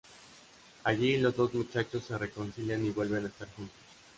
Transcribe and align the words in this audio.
Allí 0.83 1.17
los 1.19 1.35
dos 1.37 1.53
muchachos 1.53 2.05
se 2.05 2.17
reconcilian 2.17 2.83
y 2.83 2.89
vuelven 2.89 3.25
a 3.25 3.27
estar 3.27 3.47
juntos. 3.55 3.75